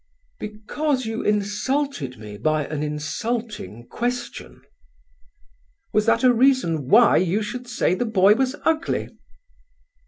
"Because 0.39 1.05
you 1.05 1.21
insulted 1.21 2.17
me 2.17 2.35
by 2.35 2.65
an 2.65 2.81
insulting 2.81 3.85
question." 3.85 4.63
"Was 5.93 6.07
that 6.07 6.23
a 6.23 6.33
reason 6.33 6.87
why 6.87 7.17
you 7.17 7.43
should 7.43 7.67
say 7.67 7.93
the 7.93 8.05
boy 8.05 8.33
was 8.33 8.55
ugly?" 8.65 9.11